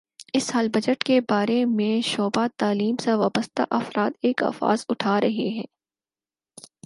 [0.33, 5.49] اس سال بجٹ کے بارے میں شعبہ تعلیم سے وابستہ افراد ایک آواز اٹھا رہے
[5.49, 5.65] ہیں